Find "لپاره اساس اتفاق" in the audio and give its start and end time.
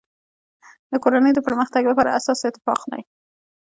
1.91-2.81